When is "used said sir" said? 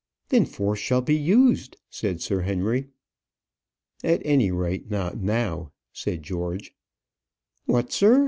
1.15-2.41